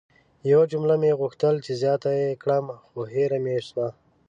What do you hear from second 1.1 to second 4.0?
غوښتل چې زیاته ېې کړم خو هیره مې سوه!